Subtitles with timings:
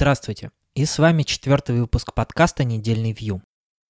[0.00, 3.42] Здравствуйте, и с вами четвертый выпуск подкаста «Недельный View».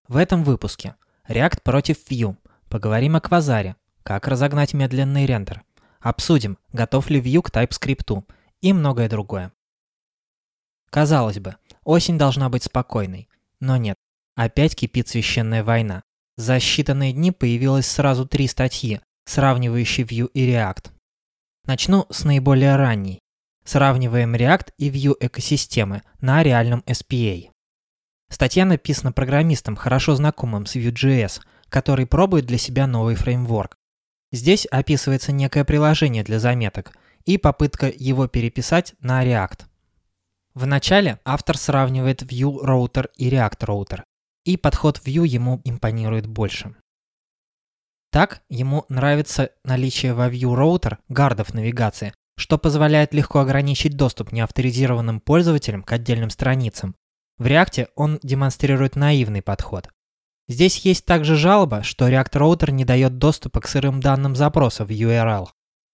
[0.08, 0.96] В этом выпуске
[1.29, 2.36] React против Vue,
[2.68, 5.62] поговорим о квазаре, как разогнать медленный рендер,
[6.00, 8.25] обсудим, готов ли Vue к TypeScript
[8.61, 9.52] и многое другое.
[10.90, 11.54] Казалось бы,
[11.84, 13.29] осень должна быть спокойной,
[13.61, 13.95] но нет,
[14.34, 16.02] опять кипит священная война.
[16.36, 20.90] За считанные дни появилось сразу три статьи, сравнивающие Vue и React.
[21.66, 23.21] Начну с наиболее ранней.
[23.70, 27.50] Сравниваем React и Vue экосистемы на реальном SPA.
[28.29, 33.77] Статья написана программистом, хорошо знакомым с Vue.js, который пробует для себя новый фреймворк.
[34.33, 39.66] Здесь описывается некое приложение для заметок и попытка его переписать на React.
[40.55, 44.02] В начале автор сравнивает Vue Router и React Router,
[44.44, 46.74] и подход Vue ему импонирует больше.
[48.10, 55.20] Так, ему нравится наличие во Vue Router гардов навигации, что позволяет легко ограничить доступ неавторизированным
[55.20, 56.96] пользователям к отдельным страницам.
[57.36, 59.88] В React он демонстрирует наивный подход.
[60.48, 64.91] Здесь есть также жалоба, что React Router не дает доступа к сырым данным запроса в
[64.91, 65.48] URL.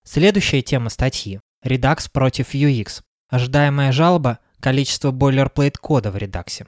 [0.04, 3.02] Следующая тема статьи– Redux против UX.
[3.28, 6.64] Ожидаемая жалоба– количество boilerplate кода в Redux.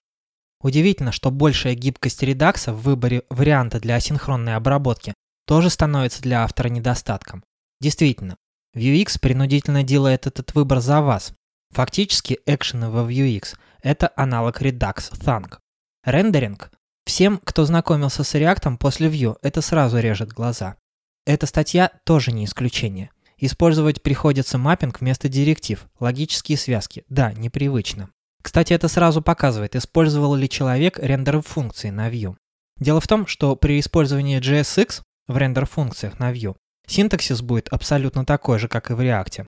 [0.61, 5.15] Удивительно, что большая гибкость Redux в выборе варианта для асинхронной обработки
[5.47, 7.45] тоже становится для автора недостатком.
[7.81, 8.37] Действительно,
[8.79, 11.33] Vuex принудительно делает этот выбор за вас.
[11.71, 15.59] Фактически, экшены во Vuex– это аналог Redux Thunk.
[16.05, 16.71] Рендеринг–
[17.05, 20.77] всем, кто знакомился с React после Vue, это сразу режет глаза.
[21.27, 23.11] Эта статья тоже не исключение.
[23.37, 27.05] Использовать приходится маппинг вместо директив, логические связки.
[27.09, 28.11] Да, непривычно.
[28.43, 32.37] Кстати, это сразу показывает, использовал ли человек рендер функции на Vue.
[32.79, 36.57] Дело в том, что при использовании JSX в рендер-функциях на Vue,
[36.89, 39.47] синтаксис будет абсолютно такой же, как и в React.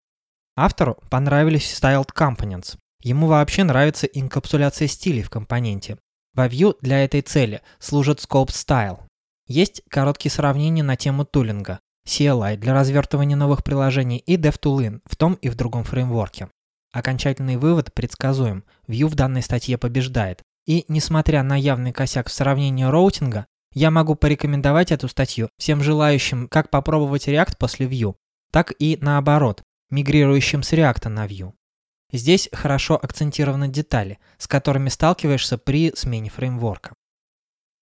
[0.57, 2.77] Автору понравились styled components.
[3.03, 5.99] Ему вообще нравится инкапсуляция стилей в компоненте.
[6.35, 9.01] Во Vue для этой цели служит scope style.
[9.47, 15.35] Есть короткие сравнения на тему тулинга, CLI для развертывания новых приложений и DevToolin в том
[15.35, 16.49] и в другом фреймворке.
[16.93, 18.65] Окончательный вывод предсказуем.
[18.87, 20.43] Vue в данной статье побеждает.
[20.67, 26.49] И, несмотря на явный косяк в сравнении роутинга, я могу порекомендовать эту статью всем желающим
[26.49, 28.15] как попробовать React после Vue,
[28.51, 31.53] так и наоборот, мигрирующим с React на Vue.
[32.13, 36.95] Здесь хорошо акцентированы детали, с которыми сталкиваешься при смене фреймворка.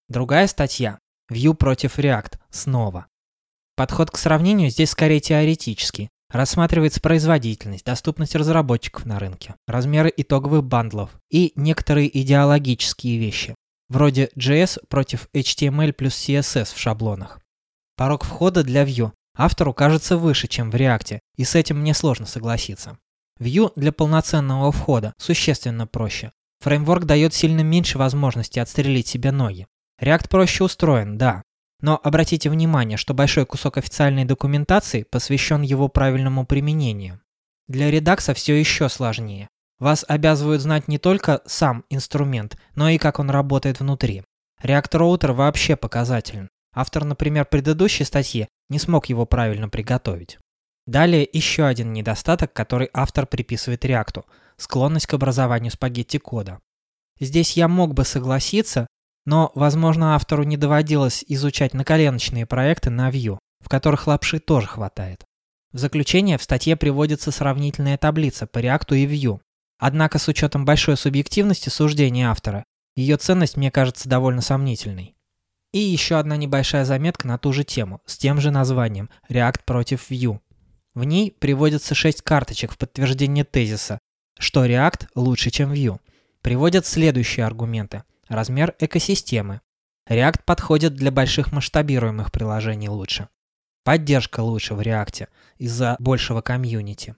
[0.09, 1.00] Другая статья–
[1.31, 3.07] Vue против React снова.
[3.75, 6.09] Подход к сравнению здесь скорее теоретический.
[6.31, 13.56] Рассматривается производительность, доступность разработчиков на рынке, размеры итоговых бандлов и некоторые идеологические вещи
[13.90, 17.40] вроде JS против HTML плюс CSS в шаблонах.
[17.96, 22.25] Порог входа для Vue автору кажется выше, чем в React, и с этим мне сложно
[22.25, 22.97] согласиться.
[23.40, 26.31] Vue для полноценного входа существенно проще.
[26.62, 29.68] Фреймворк дает сильно меньше возможностей отстрелить себе ноги.
[30.01, 31.44] React проще устроен, да.
[31.81, 37.22] Но обратите внимание, что большой кусок официальной документации посвящен его правильному применению.
[37.68, 39.50] Для Redux все еще сложнее.
[39.80, 44.24] Вас обязывают знать не только сам инструмент, но и как он работает внутри.
[44.63, 46.50] React Router вообще показателен.
[46.74, 50.38] Автор, например, предыдущей статьи не смог его правильно приготовить.
[50.86, 54.24] Далее еще один недостаток, который автор приписывает React–
[54.58, 56.59] склонность к образованию спагетти кода.
[57.19, 58.88] Здесь я мог бы согласиться,
[59.25, 65.24] но, возможно, автору не доводилось изучать наколеночные проекты на Vue, в которых лапши тоже хватает.
[65.72, 69.40] В заключение в статье приводится сравнительная таблица по React и Vue,
[69.78, 72.63] Однако с учетом большой субъективности суждения автора,
[72.96, 75.16] ее ценность мне кажется довольно сомнительной.
[75.74, 80.09] И еще одна небольшая заметка на ту же тему, с тем же названием React против
[80.09, 80.40] Vue.
[80.94, 84.00] В ней приводятся 6 карточек в подтверждение тезиса,
[84.40, 86.00] что React лучше, чем Vue.
[86.42, 88.03] Приводят следующие аргументы.
[88.30, 89.60] Размер экосистемы.
[90.10, 93.28] React подходит для больших масштабируемых приложений лучше.
[93.83, 97.16] Поддержка лучше в React из-за большего комьюнити.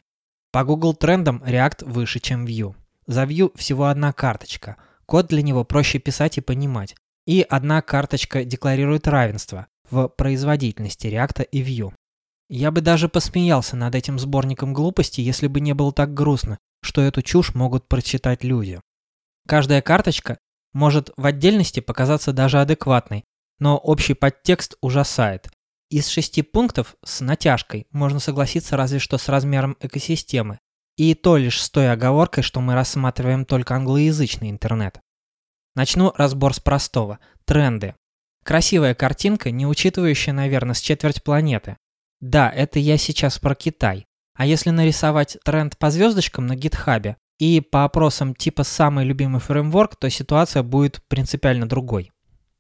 [0.58, 2.74] По Google трендам React выше, чем Vue.
[3.06, 4.78] За Vue всего одна карточка.
[5.06, 6.96] Код для него проще писать и понимать.
[7.28, 11.94] И одна карточка декларирует равенство в производительности React и Vue.
[12.50, 17.02] Я бы даже посмеялся над этим сборником глупостей, если бы не было так грустно, что
[17.02, 18.82] эту чушь могут прочитать люди.
[19.48, 20.40] Каждая карточка
[20.74, 23.26] может в отдельности показаться даже адекватной,
[23.60, 25.52] но общий подтекст ужасает.
[25.90, 30.60] Из шести пунктов с натяжкой можно согласиться разве что с размером экосистемы,
[30.98, 35.00] и то лишь с той оговоркой, что мы рассматриваем только англоязычный интернет.
[35.76, 37.20] Начну разбор с простого.
[37.46, 37.96] Тренды.
[38.44, 41.78] Красивая картинка, не учитывающая, наверное, с четверть планеты.
[42.20, 44.06] Да, это я сейчас про Китай.
[44.36, 49.96] А если нарисовать тренд по звездочкам на гитхабе, и по опросам типа «самый любимый фреймворк»,
[49.96, 52.12] то ситуация будет принципиально другой.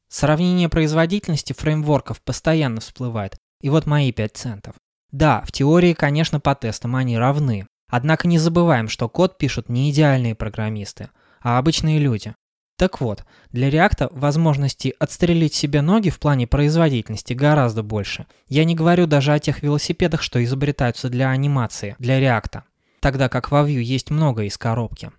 [0.09, 4.75] Сравнение производительности фреймворков постоянно всплывает, и вот мои 5 центов.
[5.11, 7.67] Да, в теории, конечно, по тестам они равны.
[7.89, 11.09] Однако не забываем, что код пишут не идеальные программисты,
[11.41, 12.35] а обычные люди.
[12.77, 18.27] Так вот, для React возможности отстрелить себе ноги в плане производительности гораздо больше.
[18.47, 22.61] Я не говорю даже о тех велосипедах, что изобретаются для анимации, для React,
[22.99, 25.11] тогда как во Vue есть много из коробки.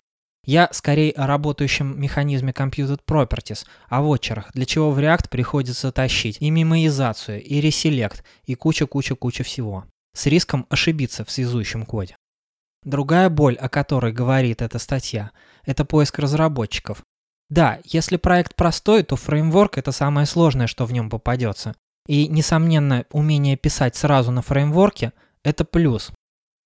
[0.51, 6.37] Я скорее о работающем механизме Computed Properties, о вотчерах, для чего в React приходится тащить
[6.39, 9.85] и мемоизацию, и реселект, и куча-куча-куча всего.
[10.15, 12.15] С риском ошибиться в связующем коде.
[12.83, 15.29] Другая боль, о которой говорит эта статья,
[15.67, 17.03] это поиск разработчиков.
[17.51, 21.75] Да, если проект простой, то фреймворк– это самое сложное, что в нем попадется.
[22.07, 25.13] И, несомненно, умение писать сразу на фреймворке–
[25.43, 26.11] это плюс.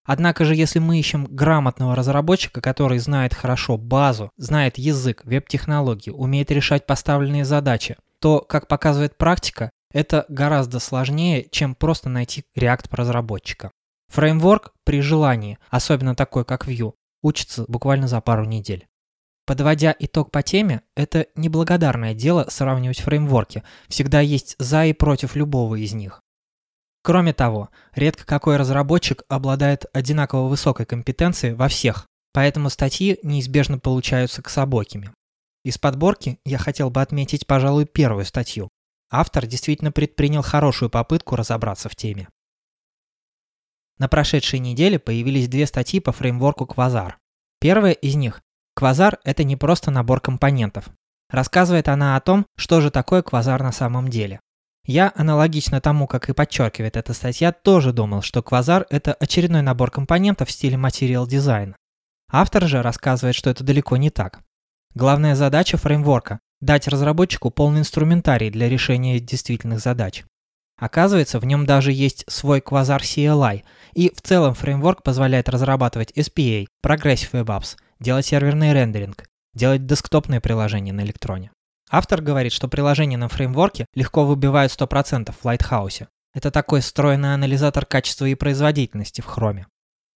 [0.05, 6.51] Однако же, если мы ищем грамотного разработчика, который знает хорошо базу, знает язык, веб-технологии, умеет
[6.51, 13.71] решать поставленные задачи, то, как показывает практика, это гораздо сложнее, чем просто найти React-разработчика.
[14.09, 18.87] Фреймворк при желании, особенно такой как Vue, учится буквально за пару недель.
[19.45, 25.75] Подводя итог по теме, это неблагодарное дело сравнивать фреймворки, всегда есть за и против любого
[25.75, 26.21] из них.
[27.03, 34.41] Кроме того, редко какой разработчик обладает одинаково высокой компетенцией во всех, поэтому статьи неизбежно получаются
[34.41, 35.11] кособокими.
[35.65, 38.69] Из подборки я хотел бы отметить, пожалуй, первую статью.
[39.11, 42.29] Автор действительно предпринял хорошую попытку разобраться в теме.
[43.99, 47.15] На прошедшей неделе появились две статьи по фреймворку Quasar.
[47.59, 48.41] Первая из них
[48.75, 50.89] Квазар– это не просто набор компонентов.
[51.29, 54.39] Рассказывает она о том, что же такое квазар на самом деле.
[54.85, 59.91] Я, аналогично тому, как и подчеркивает эта статья, тоже думал, что квазар– это очередной набор
[59.91, 61.77] компонентов в стиле материал дизайна.
[62.29, 64.41] Автор же рассказывает, что это далеко не так.
[64.93, 70.25] Главная задача фреймворка– дать разработчику полный инструментарий для решения действительных задач.
[70.77, 73.63] Оказывается, в нем даже есть свой квазар CLI,
[73.93, 80.41] и в целом фреймворк позволяет разрабатывать SPA, Progressive Web Apps, делать серверный рендеринг, делать десктопные
[80.41, 81.51] приложения на электроне.
[81.95, 86.07] Автор говорит, что приложения на фреймворке легко выбивают 100% в Lighthouse.
[86.33, 89.65] Это такой встроенный анализатор качества и производительности в Chrome.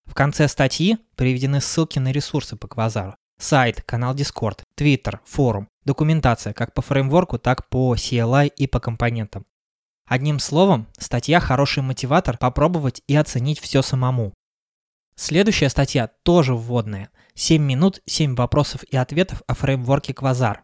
[0.08, 3.16] В конце статьи приведены ссылки на ресурсы по квазару.
[3.40, 9.46] Сайт, канал Discord, Twitter, форум, документация как по фреймворку, так по CLI и по компонентам.
[10.08, 14.34] Одним словом, статья хороший мотиватор попробовать и оценить все самому.
[15.16, 17.12] Следующая статья тоже вводная.
[17.36, 20.62] 7 минут, 7 вопросов и ответов о фреймворке Quasar.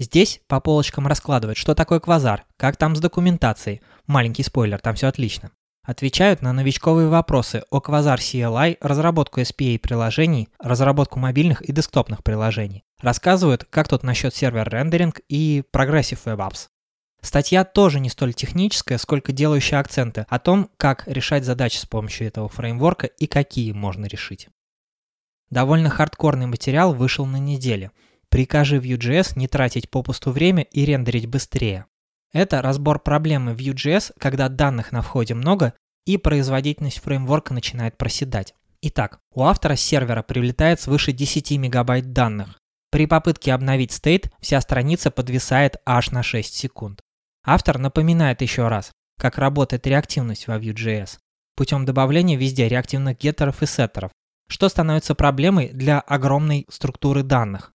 [0.00, 3.82] Здесь по полочкам раскладывают, что такое Quasar, как там с документацией.
[4.06, 5.50] Маленький спойлер, там все отлично.
[5.84, 12.82] Отвечают на новичковые вопросы о Quasar CLI, разработку SPA приложений, разработку мобильных и десктопных приложений.
[13.02, 16.68] Рассказывают, как тут насчет сервер-рендеринг и Progressive Web Apps.
[17.20, 22.26] Статья тоже не столь техническая, сколько делающая акценты о том, как решать задачи с помощью
[22.26, 24.48] этого фреймворка и какие можно решить.
[25.50, 27.90] Довольно хардкорный материал вышел на неделе.
[28.30, 31.86] Прикажи Vue.js не тратить попусту время и рендерить быстрее.
[32.32, 35.74] Это разбор проблемы Vue.js, когда данных на входе много
[36.06, 38.54] и производительность фреймворка начинает проседать.
[38.82, 42.58] Итак, у автора сервера прилетает свыше 10 мегабайт данных.
[42.90, 47.00] При попытке обновить стейт вся страница подвисает аж на 6 секунд.
[47.44, 51.18] Автор напоминает еще раз, как работает реактивность во Vue.js
[51.60, 54.12] путем добавления везде реактивных геттеров и сеттеров,
[54.48, 57.74] что становится проблемой для огромной структуры данных.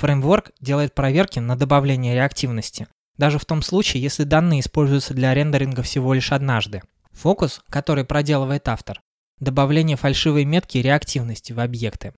[0.00, 2.88] Фреймворк делает проверки на добавление реактивности,
[3.18, 6.80] даже в том случае, если данные используются для рендеринга всего лишь однажды.
[7.12, 9.02] Фокус, который проделывает автор–
[9.40, 12.14] добавление фальшивой метки реактивности в объекты.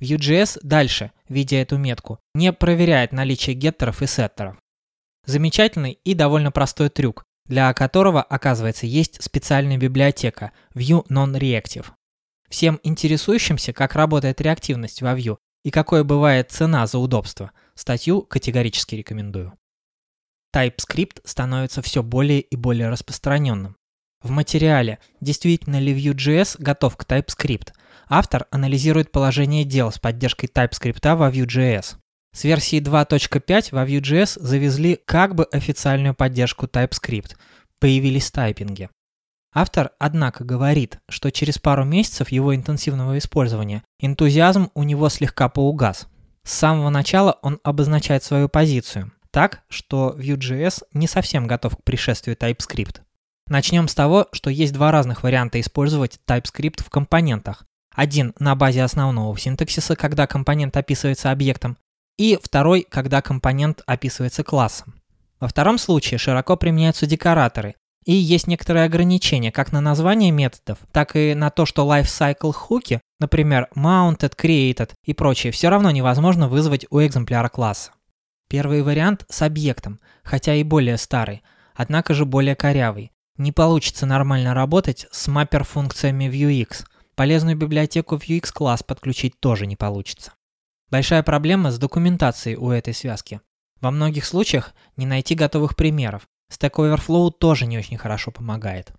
[0.00, 4.56] Vue.js дальше, видя эту метку, не проверяет наличие геттеров и сеттеров.
[5.26, 11.86] Замечательный и довольно простой трюк, для которого, оказывается, есть специальная библиотека Vue Non-Reactive.
[12.48, 18.94] Всем интересующимся, как работает реактивность во Vue и какое бывает цена за удобство, статью категорически
[18.94, 19.54] рекомендую.
[20.54, 23.76] TypeScript становится все более и более распространенным.
[24.22, 27.72] В материале «Действительно ли Vue.js готов к TypeScript?»
[28.08, 31.96] автор анализирует положение дел с поддержкой TypeScript во Vue.js.
[32.32, 37.36] С версии 2.5 во Vue.js завезли как бы официальную поддержку TypeScript.
[37.80, 38.88] Появились тайпинги.
[39.56, 46.08] Автор, однако, говорит, что через пару месяцев его интенсивного использования энтузиазм у него слегка поугас.
[46.42, 52.36] С самого начала он обозначает свою позицию, так, что Vue.js не совсем готов к пришествию
[52.36, 53.02] TypeScript.
[53.46, 57.64] Начнем с того, что есть два разных варианта использовать TypeScript в компонентах.
[57.94, 61.78] Один на базе основного синтаксиса, когда компонент описывается объектом,
[62.18, 65.00] и второй, когда компонент описывается классом.
[65.38, 71.16] Во втором случае широко применяются декораторы, и есть некоторые ограничения как на название методов, так
[71.16, 76.86] и на то, что lifecycle хуки, например, mounted, created и прочее, все равно невозможно вызвать
[76.90, 77.92] у экземпляра класса.
[78.48, 81.42] Первый вариант с объектом, хотя и более старый,
[81.74, 83.10] однако же более корявый.
[83.36, 86.84] Не получится нормально работать с маппер-функциями Vuex.
[87.16, 90.34] Полезную библиотеку Vuex класс подключить тоже не получится.
[90.90, 93.40] Большая проблема с документацией у этой связки.
[93.80, 98.92] Во многих случаях не найти готовых примеров, Stack Overflow тоже не очень хорошо помогает.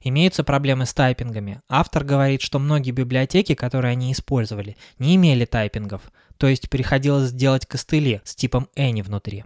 [0.00, 1.60] Имеются проблемы с тайпингами.
[1.68, 7.66] Автор говорит, что многие библиотеки, которые они использовали, не имели тайпингов, то есть приходилось делать
[7.66, 9.44] костыли с типом any внутри.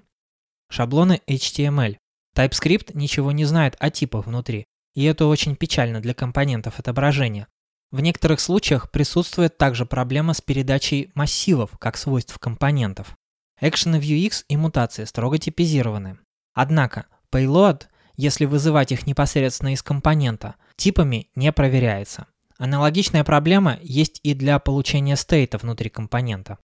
[0.70, 1.96] Шаблоны HTML.
[2.36, 7.46] TypeScript ничего не знает о типах внутри, и это очень печально для компонентов отображения.
[7.90, 13.16] В некоторых случаях присутствует также проблема с передачей массивов как свойств компонентов.
[13.60, 16.18] Экшены Vuex и мутации строго типизированы.
[16.54, 17.84] Однако Payload,
[18.16, 22.26] если вызывать их непосредственно из компонента, типами не проверяется.
[22.58, 26.58] Аналогичная проблема есть и для получения стейта внутри компонента.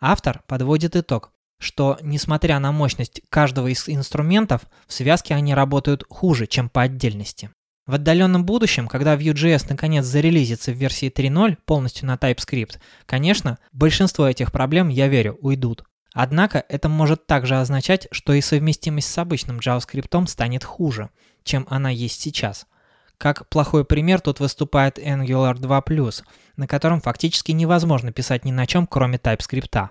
[0.00, 6.46] Автор подводит итог, что несмотря на мощность каждого из инструментов, в связке они работают хуже,
[6.46, 7.50] чем по отдельности.
[7.86, 14.26] В отдаленном будущем, когда Vue.js наконец зарелизится в версии 3.0 полностью на TypeScript, конечно, большинство
[14.26, 15.84] этих проблем, я верю, уйдут.
[16.14, 21.10] Однако это может также означать, что и совместимость с обычным JavaScript станет хуже,
[21.42, 22.66] чем она есть сейчас.
[23.18, 26.22] Как плохой пример тут выступает Angular 2+,
[26.56, 29.88] на котором фактически невозможно писать ни на чем, кроме TypeScript.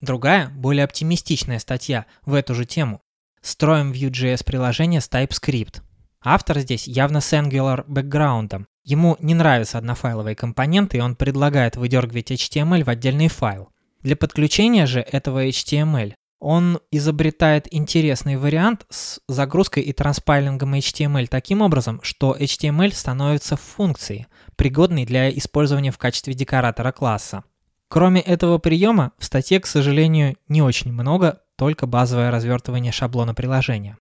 [0.00, 3.00] Другая, более оптимистичная статья в эту же тему.
[3.40, 5.80] Строим Vue.js приложение с TypeScript.
[6.22, 8.66] Автор здесь явно с Angular бэкграундом.
[8.82, 13.70] Ему не нравятся однофайловые компоненты, и он предлагает выдергивать HTML в отдельный файл.
[14.04, 21.62] Для подключения же этого HTML он изобретает интересный вариант с загрузкой и транспайлингом HTML таким
[21.62, 27.44] образом, что HTML становится функцией, пригодной для использования в качестве декоратора класса.
[27.88, 33.96] Кроме этого приема, в статье, к сожалению, не очень много, только базовое развертывание шаблона приложения.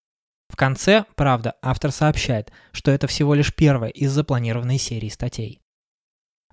[0.50, 5.62] В конце, правда, автор сообщает, что это всего лишь первая из запланированной серии статей.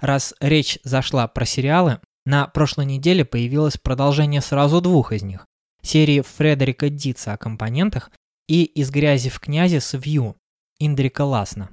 [0.00, 5.46] Раз речь зашла про сериалы, на прошлой неделе появилось продолжение сразу двух из них.
[5.80, 8.10] Серии Фредерика Дитса о компонентах
[8.46, 10.34] и «Из грязи в князи» с Vue
[10.78, 11.70] Индрика Ласна.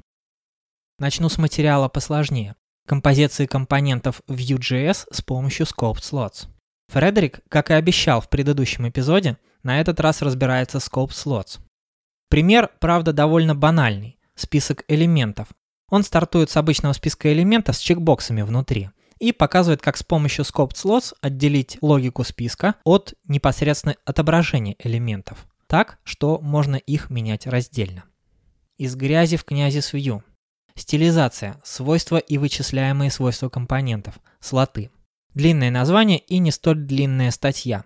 [0.97, 2.55] Начну с материала посложнее.
[2.87, 6.47] Композиции компонентов Vue.js с помощью Scoped Slots.
[6.87, 11.59] Фредерик, как и обещал в предыдущем эпизоде, на этот раз разбирается Scoped Slots.
[12.29, 14.19] Пример, правда, довольно банальный.
[14.35, 15.49] Список элементов.
[15.89, 20.73] Он стартует с обычного списка элементов с чекбоксами внутри– и показывает, как с помощью scoped
[20.73, 28.03] slots отделить логику списка от непосредственно отображения элементов, так, что можно их менять раздельно.
[28.77, 30.21] Из грязи в князи с view.
[30.75, 34.91] Стилизация, свойства и вычисляемые свойства компонентов, слоты.
[35.33, 37.85] Длинное название и не столь длинная статья.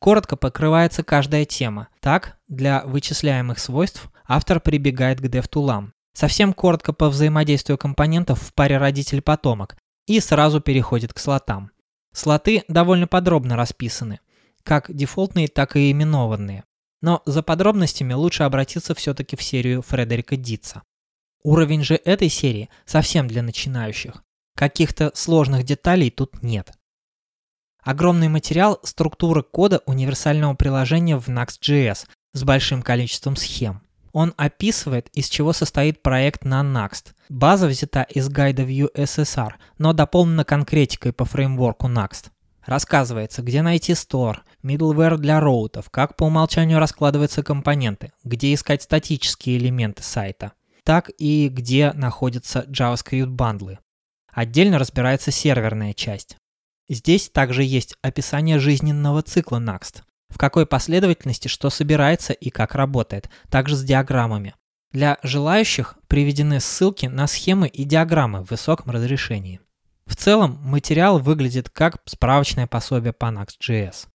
[0.00, 1.88] Коротко покрывается каждая тема.
[2.00, 5.90] Так, для вычисляемых свойств автор прибегает к DevTools.
[6.12, 9.76] Совсем коротко по взаимодействию компонентов в паре родитель-потомок,
[10.08, 11.70] и сразу переходит к слотам.
[12.12, 14.20] Слоты довольно подробно расписаны,
[14.64, 16.64] как дефолтные, так и именованные.
[17.00, 20.82] Но за подробностями лучше обратиться все-таки в серию Фредерика Дитса.
[21.44, 24.24] Уровень же этой серии совсем для начинающих.
[24.56, 26.72] Каких-то сложных деталей тут нет.
[27.82, 33.82] Огромный материал структуры кода универсального приложения в Next.js с большим количеством схем.
[34.12, 37.14] Он описывает, из чего состоит проект на Next.
[37.28, 42.30] База взята из гайда Vue SSR, но дополнена конкретикой по фреймворку Next.
[42.64, 49.56] Рассказывается, где найти store, middleware для роутов, как по умолчанию раскладываются компоненты, где искать статические
[49.56, 50.52] элементы сайта,
[50.84, 53.78] так и где находятся JavaScript бандлы.
[54.30, 56.36] Отдельно разбирается серверная часть.
[56.90, 63.30] Здесь также есть описание жизненного цикла Next, в какой последовательности что собирается и как работает,
[63.50, 64.54] также с диаграммами.
[64.92, 69.60] Для желающих приведены ссылки на схемы и диаграммы в высоком разрешении.
[70.06, 74.06] В целом материал выглядит как справочное пособие по Next.js.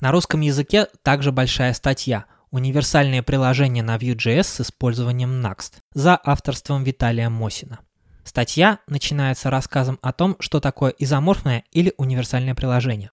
[0.00, 6.84] На русском языке также большая статья «Универсальное приложение на Vue.js с использованием Next» за авторством
[6.84, 7.80] Виталия Мосина.
[8.24, 13.10] Статья начинается рассказом о том, что такое изоморфное или универсальное приложение.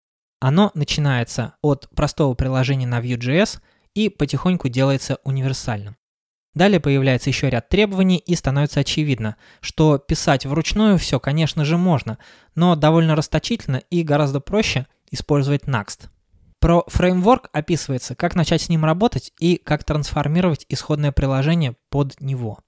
[0.48, 3.62] Оно начинается от простого приложения на Vue.js
[3.96, 5.98] и потихоньку делается универсальным.
[6.54, 12.20] Далее появляется еще ряд требований и становится очевидно, что писать вручную все, конечно же, можно,
[12.54, 16.10] но довольно расточительно и гораздо проще использовать Next.
[16.60, 22.60] Про фреймворк описывается, как начать с ним работать и как трансформировать исходное приложение под него.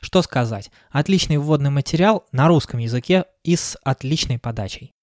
[0.00, 4.95] Что сказать, отличный вводный материал на русском языке и с отличной подачей.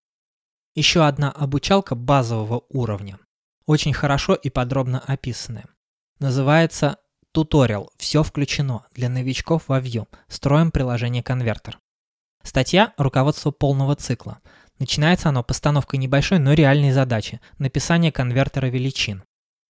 [0.75, 3.19] Еще одна обучалка базового уровня,
[3.67, 5.65] очень хорошо и подробно описанная.
[6.19, 6.97] Называется
[7.31, 10.07] Туториал «Все включено» для новичков во Vue.
[10.27, 11.79] Строим приложение конвертер.
[12.43, 14.39] Статья «Руководство полного цикла».
[14.79, 19.23] Начинается оно постановкой небольшой, но реальной задачи– написания конвертера величин.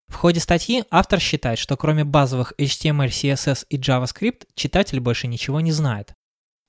[0.08, 5.60] В ходе статьи автор считает, что кроме базовых HTML, CSS и JavaScript читатель больше ничего
[5.60, 6.14] не знает.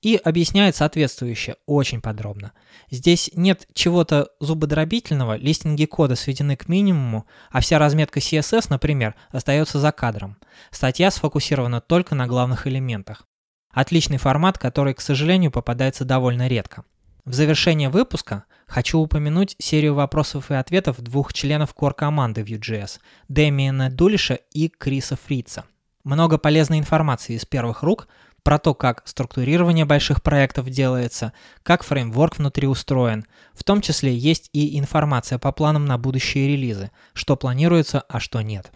[0.05, 2.51] И объясняет соответствующе, очень подробно.
[2.91, 9.79] Здесь нет чего-то зубодробительного, листинги кода сведены к минимуму, а вся разметка CSS, например, остается
[9.79, 10.37] за кадром.
[10.69, 13.25] Статья сфокусирована только на главных элементах.
[13.71, 16.83] Отличный формат, который, к сожалению, попадается довольно редко.
[17.25, 24.37] В завершение выпуска хочу упомянуть серию вопросов и ответов двух членов core-команды Vue.js– Дэмиена Дулиша
[24.53, 25.65] и Криса Фрица.
[26.03, 28.07] Много полезной информации из первых рук
[28.45, 31.33] про то, как структурирование больших проектов делается,
[31.63, 33.25] как фреймворк внутри устроен.
[33.55, 38.43] В том числе есть и информация по планам на будущие релизы, что планируется, а что
[38.43, 38.71] нет.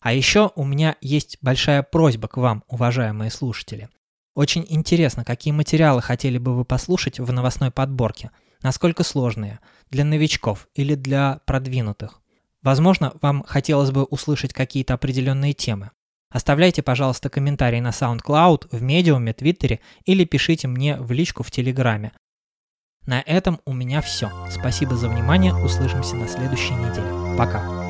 [0.00, 3.88] А еще у меня есть большая просьба к вам, уважаемые слушатели.
[4.34, 10.66] Очень интересно, какие материалы хотели бы вы послушать в новостной подборке, насколько сложные, для новичков
[10.74, 12.20] или для продвинутых.
[12.62, 15.92] Возможно, вам хотелось бы услышать какие-то определенные темы.
[16.34, 22.10] Оставляйте, пожалуйста, комментарии на SoundCloud, в Медиуме, Твиттере или пишите мне в личку в Телеграме.
[23.06, 24.32] На этом у меня все.
[24.50, 25.54] Спасибо за внимание.
[25.54, 27.38] Услышимся на следующей неделе.
[27.38, 27.83] Пока.